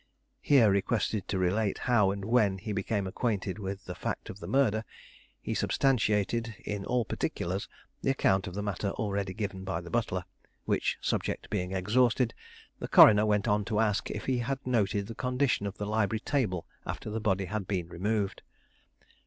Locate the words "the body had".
17.11-17.67